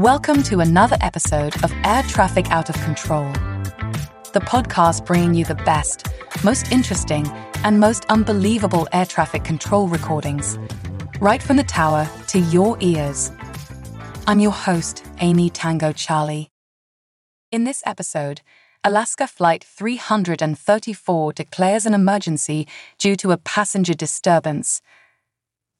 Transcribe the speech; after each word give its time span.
Welcome 0.00 0.42
to 0.44 0.60
another 0.60 0.96
episode 1.02 1.62
of 1.62 1.70
Air 1.84 2.02
Traffic 2.04 2.50
Out 2.50 2.70
of 2.70 2.74
Control, 2.84 3.30
the 4.32 4.40
podcast 4.40 5.04
bringing 5.04 5.34
you 5.34 5.44
the 5.44 5.56
best, 5.56 6.06
most 6.42 6.72
interesting, 6.72 7.28
and 7.64 7.78
most 7.78 8.06
unbelievable 8.06 8.88
air 8.94 9.04
traffic 9.04 9.44
control 9.44 9.88
recordings, 9.88 10.58
right 11.20 11.42
from 11.42 11.58
the 11.58 11.64
tower 11.64 12.08
to 12.28 12.38
your 12.38 12.78
ears. 12.80 13.30
I'm 14.26 14.40
your 14.40 14.52
host, 14.52 15.04
Amy 15.18 15.50
Tango 15.50 15.92
Charlie. 15.92 16.50
In 17.52 17.64
this 17.64 17.82
episode, 17.84 18.40
Alaska 18.82 19.26
Flight 19.26 19.62
334 19.62 21.34
declares 21.34 21.84
an 21.84 21.92
emergency 21.92 22.66
due 22.96 23.16
to 23.16 23.32
a 23.32 23.36
passenger 23.36 23.92
disturbance. 23.92 24.80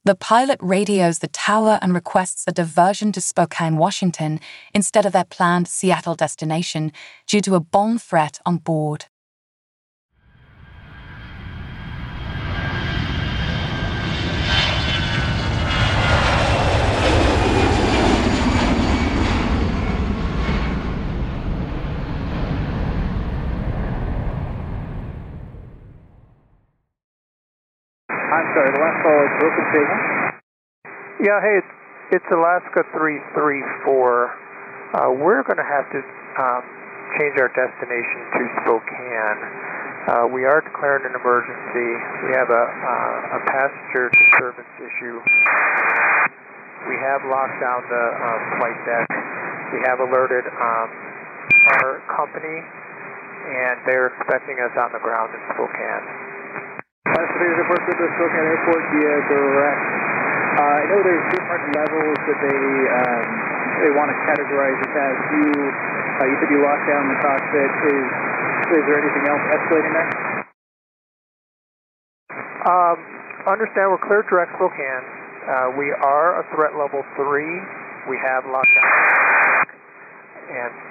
The 0.02 0.14
pilot 0.14 0.58
radios 0.62 1.18
the 1.18 1.28
tower 1.28 1.78
and 1.82 1.92
requests 1.92 2.44
a 2.46 2.52
diversion 2.52 3.12
to 3.12 3.20
Spokane, 3.20 3.76
Washington, 3.76 4.40
instead 4.72 5.04
of 5.04 5.12
their 5.12 5.24
planned 5.24 5.68
Seattle 5.68 6.14
destination 6.14 6.90
due 7.26 7.42
to 7.42 7.54
a 7.54 7.60
bomb 7.60 7.98
threat 7.98 8.40
on 8.46 8.56
board. 8.56 9.04
I'm 28.30 28.46
sorry, 28.54 28.70
the 28.70 28.78
last 28.78 28.98
call 29.02 29.18
is 29.26 29.34
broken 29.42 29.64
signal. 29.74 29.98
Yeah, 31.18 31.38
hey, 31.42 31.58
it's, 31.58 31.74
it's 32.22 32.28
Alaska 32.30 32.86
334. 32.94 33.34
Uh, 33.34 35.18
we're 35.18 35.42
going 35.42 35.58
to 35.58 35.66
have 35.66 35.90
to 35.90 35.98
um, 36.38 36.62
change 37.18 37.34
our 37.42 37.50
destination 37.50 38.20
to 38.38 38.42
Spokane. 38.62 39.40
Uh, 40.06 40.30
we 40.30 40.46
are 40.46 40.62
declaring 40.62 41.10
an 41.10 41.18
emergency. 41.18 41.90
We 42.22 42.30
have 42.38 42.54
a, 42.54 42.64
uh, 42.70 43.36
a 43.36 43.40
passenger 43.50 44.14
disturbance 44.14 44.74
issue. 44.78 45.18
We 46.86 47.02
have 47.02 47.26
locked 47.26 47.58
down 47.58 47.82
the 47.90 48.06
um, 48.14 48.40
flight 48.62 48.78
deck. 48.86 49.10
We 49.74 49.82
have 49.90 49.98
alerted 49.98 50.46
um, 50.46 50.88
our 51.82 51.98
company, 52.14 52.62
and 52.62 53.82
they're 53.90 54.14
expecting 54.14 54.62
us 54.62 54.70
on 54.78 54.94
the 54.94 55.02
ground 55.02 55.34
in 55.34 55.42
Spokane. 55.50 56.29
Report 57.40 57.80
to 57.88 57.94
the 57.96 58.08
Spokane 58.20 58.46
Airport 58.52 58.82
via 58.92 59.14
direct. 59.32 59.82
Uh, 60.60 60.60
I 60.60 60.84
know 60.92 61.00
there's 61.00 61.26
different 61.32 61.64
levels 61.72 62.18
that 62.28 62.38
they 62.44 62.60
um, 63.00 63.24
they 63.80 63.90
want 63.96 64.12
to 64.12 64.16
categorize 64.28 64.76
it 64.76 64.92
as. 64.92 65.16
You 65.32 65.48
uh, 65.48 66.24
you 66.28 66.36
said 66.36 66.48
you 66.52 66.60
locked 66.60 66.84
down 66.84 67.08
the 67.08 67.18
cockpit. 67.24 67.70
Is 67.88 68.06
is 68.76 68.82
there 68.84 68.98
anything 69.00 69.24
else 69.24 69.44
escalating 69.56 69.94
there? 69.96 70.10
Um, 72.68 72.96
understand 73.48 73.88
we're 73.88 74.04
clear 74.04 74.20
direct 74.28 74.52
Spokane. 74.60 75.06
Uh, 75.48 75.80
we 75.80 75.88
are 75.96 76.40
a 76.40 76.44
threat 76.52 76.76
level 76.76 77.00
three. 77.16 77.56
We 78.04 78.20
have 78.20 78.44
locked 78.44 78.68
down 78.76 79.10
and 80.50 80.89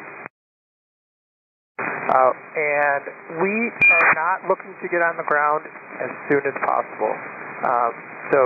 uh, 2.10 2.34
and 2.58 3.04
we 3.38 3.54
are 3.70 4.10
not 4.18 4.50
looking 4.50 4.74
to 4.82 4.88
get 4.90 5.06
on 5.06 5.14
the 5.18 5.28
ground 5.30 5.70
as 6.02 6.10
soon 6.26 6.42
as 6.42 6.56
possible. 6.66 7.14
Um, 7.62 7.92
so 8.34 8.40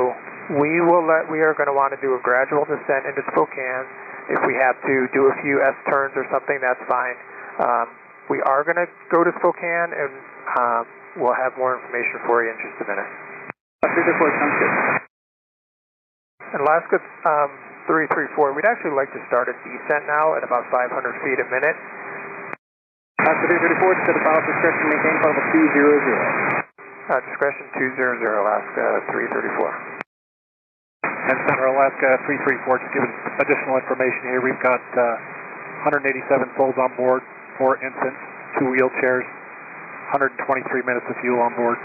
we 0.59 0.83
will 0.83 1.07
let. 1.07 1.31
We 1.31 1.39
are 1.39 1.55
going 1.55 1.71
to 1.71 1.77
want 1.77 1.95
to 1.95 1.99
do 2.03 2.11
a 2.15 2.21
gradual 2.21 2.67
descent 2.67 3.07
into 3.07 3.23
Spokane. 3.31 3.87
If 4.31 4.43
we 4.43 4.55
have 4.59 4.75
to 4.83 4.95
do 5.15 5.31
a 5.31 5.35
few 5.43 5.63
S 5.63 5.75
turns 5.87 6.15
or 6.19 6.27
something, 6.31 6.59
that's 6.59 6.83
fine. 6.91 7.15
Um, 7.59 7.87
we 8.27 8.43
are 8.43 8.63
going 8.63 8.79
to 8.79 8.87
go 9.11 9.23
to 9.23 9.31
Spokane, 9.39 9.91
and 9.95 10.11
um, 10.59 10.83
we'll 11.19 11.35
have 11.35 11.55
more 11.55 11.79
information 11.79 12.19
for 12.27 12.43
you 12.43 12.51
in 12.51 12.57
just 12.59 12.83
a 12.83 12.87
minute. 12.87 13.09
Good. 14.59 15.03
Alaska 16.59 16.99
um, 17.27 17.51
334, 17.87 18.55
we'd 18.55 18.63
actually 18.63 18.95
like 18.95 19.11
to 19.11 19.21
start 19.27 19.51
a 19.51 19.55
descent 19.63 20.07
now 20.07 20.35
at 20.37 20.43
about 20.43 20.63
500 20.71 20.91
feet 21.23 21.39
a 21.41 21.47
minute. 21.51 21.75
Alaska 23.23 23.55
334 23.55 24.03
to 24.03 24.11
the 24.19 24.23
pilot 24.27 24.43
discretion 24.51 24.83
maintain 24.91 25.15
flight 25.23 25.31
level 25.31 25.47
200. 25.55 25.63
Uh, 27.07 27.23
discretion 27.23 27.71
200, 27.95 28.19
Alaska 28.19 28.99
334. 29.15 31.31
And 31.31 31.39
Center 31.47 31.71
Alaska 31.71 32.19
334, 32.27 32.83
just 32.83 32.91
giving 32.91 33.15
additional 33.39 33.79
information 33.79 34.27
here. 34.27 34.43
We've 34.43 34.59
got 34.59 34.83
uh, 34.99 35.87
187 35.87 36.51
souls 36.59 36.75
on 36.75 36.91
board, 36.99 37.23
four 37.55 37.79
infants, 37.79 38.19
two 38.59 38.67
wheelchairs, 38.75 39.23
123 40.11 40.83
minutes 40.83 41.07
of 41.07 41.15
fuel 41.23 41.39
on 41.39 41.55
board. 41.55 41.79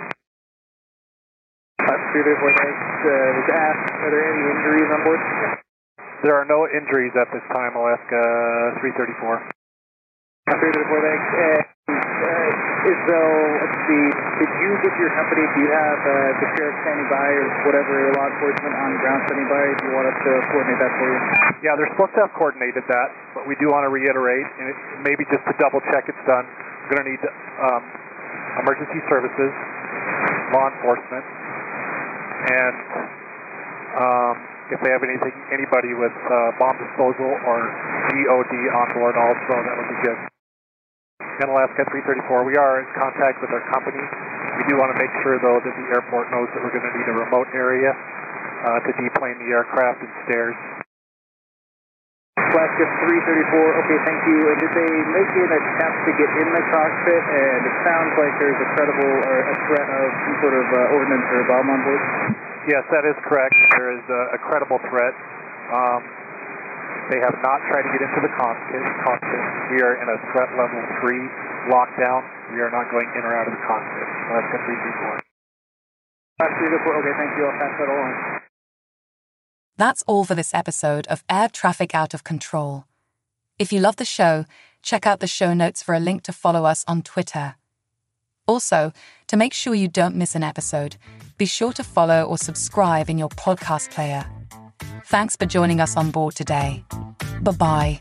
Alaska 1.87 2.19
334 2.19 2.51
thanks. 2.59 2.83
Uh, 2.83 3.39
was 3.39 3.49
asked, 3.55 3.95
are 3.95 4.11
there 4.11 4.27
any 4.27 4.43
injuries 4.43 4.91
on 4.91 5.07
board? 5.07 5.23
There 6.27 6.35
are 6.35 6.51
no 6.51 6.67
injuries 6.67 7.15
at 7.15 7.31
this 7.31 7.47
time, 7.55 7.79
Alaska 7.79 8.75
334. 8.83 9.55
Alaska 10.49 10.65
334 10.65 11.05
thanks. 11.05 11.29
And 11.29 11.61
uh, 11.93 13.05
though, 13.05 13.37
let's 13.61 13.79
see, 13.85 14.05
did 14.41 14.51
you 14.65 14.71
get 14.81 14.93
your 14.97 15.13
company, 15.13 15.45
do 15.45 15.59
you 15.61 15.73
have 15.77 16.01
uh, 16.01 16.41
the 16.41 16.47
sheriff 16.57 16.77
standing 16.89 17.09
by 17.13 17.29
or 17.37 17.47
whatever 17.69 17.93
law 18.17 18.33
enforcement 18.33 18.73
on 18.73 18.97
ground 18.97 19.29
standing 19.29 19.45
by? 19.45 19.65
Do 19.77 19.83
you 19.89 19.93
want 19.93 20.09
us 20.09 20.17
to 20.25 20.33
coordinate 20.49 20.81
that 20.81 20.93
for 20.97 21.05
you? 21.05 21.21
Yeah, 21.61 21.77
they're 21.77 21.93
supposed 21.93 22.17
to 22.17 22.25
have 22.25 22.33
coordinated 22.33 22.81
that, 22.89 23.09
but 23.37 23.45
we 23.45 23.61
do 23.61 23.69
want 23.69 23.85
to 23.85 23.93
reiterate, 23.93 24.49
and 24.57 24.73
it, 24.73 24.79
maybe 25.05 25.29
just 25.29 25.45
to 25.45 25.53
double 25.61 25.85
check 25.93 26.09
it's 26.09 26.25
done, 26.25 26.49
we're 26.89 26.97
going 26.97 27.05
to 27.05 27.09
need 27.13 27.25
um, 27.61 27.83
emergency 28.65 29.05
services, 29.13 29.53
law 30.57 30.73
enforcement, 30.73 31.25
and 32.57 32.77
um, 34.01 34.35
if 34.73 34.81
they 34.81 34.89
have 34.97 35.05
anything, 35.05 35.37
anybody 35.53 35.93
with 35.93 36.17
uh, 36.25 36.57
bomb 36.57 36.81
disposal 36.81 37.37
or 37.45 37.59
EOD 38.17 38.53
on 38.73 38.87
board 38.97 39.13
also, 39.13 39.55
that 39.61 39.77
would 39.77 39.93
be 39.93 40.01
good. 40.09 40.19
And 41.39 41.55
Alaska 41.55 41.87
334, 41.87 42.43
we 42.43 42.59
are 42.59 42.83
in 42.83 42.89
contact 42.99 43.39
with 43.39 43.55
our 43.55 43.63
company. 43.71 44.03
We 44.59 44.67
do 44.67 44.75
want 44.75 44.91
to 44.91 44.99
make 44.99 45.11
sure, 45.23 45.39
though, 45.39 45.63
that 45.63 45.71
the 45.71 45.87
airport 45.95 46.35
knows 46.35 46.51
that 46.51 46.59
we're 46.67 46.75
going 46.75 46.83
to 46.83 46.95
need 46.99 47.07
a 47.07 47.15
remote 47.15 47.47
area 47.55 47.95
uh, 47.95 48.83
to 48.83 48.91
deplane 48.99 49.39
the 49.39 49.55
aircraft 49.55 50.03
and 50.03 50.11
stairs. 50.27 50.59
Alaska 52.43 52.91
334, 53.07 53.55
okay, 53.87 53.99
thank 54.03 54.21
you. 54.27 54.39
And 54.51 54.57
did 54.59 54.73
they 54.75 54.91
make 55.15 55.31
an 55.31 55.51
attempt 55.63 55.99
to 56.11 56.13
get 56.19 56.31
in 56.43 56.49
the 56.51 56.65
cockpit? 56.75 57.23
And 57.23 57.61
it 57.71 57.77
sounds 57.87 58.13
like 58.19 58.35
there's 58.43 58.59
a 58.59 58.69
credible 58.75 59.15
or 59.31 59.37
a 59.47 59.57
threat 59.71 59.89
of 59.95 60.07
some 60.27 60.37
sort 60.43 60.55
of 60.59 60.67
uh, 60.75 60.97
ordnance 60.99 61.27
or 61.39 61.47
bomb 61.47 61.71
on 61.71 61.81
board. 61.87 62.03
Yes, 62.67 62.83
that 62.91 63.07
is 63.07 63.15
correct. 63.23 63.55
There 63.79 63.95
is 63.95 64.03
a, 64.11 64.23
a 64.35 64.39
credible 64.43 64.83
threat. 64.91 65.15
Um, 65.71 66.03
they 67.11 67.21
have 67.21 67.37
not 67.41 67.59
tried 67.69 67.89
to 67.89 67.93
get 67.97 68.03
into 68.05 68.21
the 68.21 68.33
cockpit. 68.37 68.85
We 69.73 69.81
are 69.81 69.97
in 70.01 70.09
a 70.13 70.19
threat 70.33 70.53
level 70.57 70.81
3 71.01 71.73
lockdown. 71.73 72.21
We 72.53 72.61
are 72.61 72.71
not 72.71 72.91
going 72.91 73.09
in 73.17 73.23
or 73.25 73.33
out 73.37 73.49
of 73.49 73.55
the 73.57 73.65
cockpit. 73.65 74.09
Alaska 74.29 74.57
334. 74.65 75.21
Alaska 76.41 76.59
334, 76.59 77.01
okay, 77.01 77.15
thank 77.17 77.33
you. 77.37 77.45
I'll 77.49 77.59
pass 77.59 77.75
that 77.79 77.89
along. 77.89 78.41
That's 79.77 80.03
all 80.07 80.25
for 80.25 80.35
this 80.35 80.53
episode 80.55 81.07
of 81.07 81.25
Air 81.31 81.49
Traffic 81.49 81.95
Out 81.95 82.15
of 82.15 82.25
Control. 82.25 82.85
If 83.59 83.73
you 83.73 83.81
love 83.81 83.97
the 83.97 84.05
show, 84.05 84.45
check 84.83 85.07
out 85.07 85.21
the 85.21 85.27
show 85.27 85.55
notes 85.55 85.83
for 85.83 85.95
a 85.95 86.01
link 86.01 86.23
to 86.25 86.33
follow 86.33 86.65
us 86.65 86.85
on 86.89 87.03
Twitter. 87.03 87.57
Also, 88.47 88.93
to 89.27 89.37
make 89.37 89.53
sure 89.53 89.75
you 89.75 89.89
don't 89.89 90.17
miss 90.17 90.35
an 90.35 90.43
episode, 90.43 90.97
be 91.37 91.45
sure 91.45 91.73
to 91.73 91.85
follow 91.85 92.25
or 92.25 92.39
subscribe 92.39 93.11
in 93.11 93.19
your 93.19 93.29
podcast 93.29 93.91
player. 93.91 94.25
Thanks 95.11 95.37
for 95.37 95.47
joining 95.47 95.81
us 95.81 95.97
on 95.97 96.11
board 96.11 96.35
today. 96.35 96.85
Bye 97.41 97.53
bye. 97.53 98.01